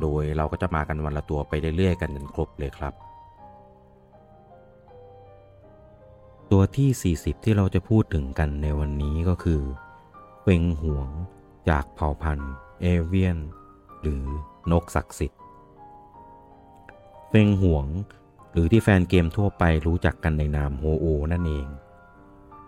[0.00, 2.94] โดยเราก็จะมากันวันละตัวไปเรื่อยๆกันจนครบเลยครับ
[6.52, 9.62] ตัวที่ 40 ที่เราจะพูดถึงกันในวันนี้ก็คือ
[10.42, 11.08] เฟงหวง
[11.70, 13.38] จากเผ่าพันธุ์เอเวียน
[14.00, 14.24] หรือ
[14.72, 15.40] นกศักดิ์สิทธิ์
[17.30, 17.86] เฟงหวง
[18.52, 21.66] หรือที่แฟนเกมทั่วไปรู้จักกันในนามโฮโอนั่นเอง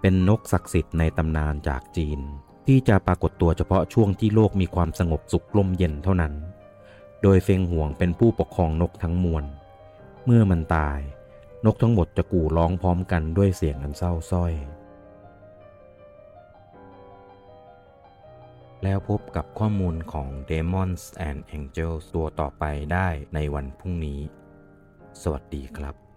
[0.00, 2.20] เป็นนกศักดิ์สิทธิ์ในตำนานจากจีน
[2.66, 6.32] ที่จะปรากฏตัวเฉพาะช่วงที่โลกมีความสงบสุขลมเย็นเท่านั้น
[7.22, 9.44] โดยเฟงห่วงเป็นผู้ปกครองนกทั้งมวล
[10.24, 11.00] เมื่อมันตาย
[11.64, 14.52] นกทั้งหมดจะกู่ร้องพร้อมกันด้วยเสียงอันเศร้าส้อย
[18.82, 24.20] แล้วพบกับข้อมูลของ Demons and Angels ตัวต่อไปได้ในวันพรุ่งนี้
[25.22, 26.07] สวัสดีครับ